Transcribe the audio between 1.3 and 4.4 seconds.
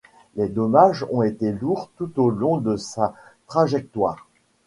lourds tout au long de sa trajectoire.